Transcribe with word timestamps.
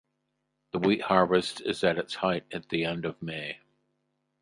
The 0.71 0.79
wheat 0.79 1.03
harvest 1.03 1.61
is 1.61 1.83
at 1.83 1.99
its 1.99 2.15
height 2.15 2.47
at 2.51 2.69
the 2.69 2.85
end 2.85 3.05
of 3.05 3.21
May. 3.21 3.59